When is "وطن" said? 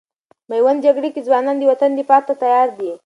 1.71-1.91